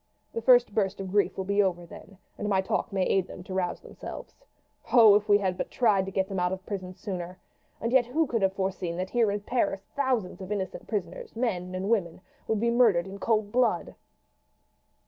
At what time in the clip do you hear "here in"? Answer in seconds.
9.11-9.41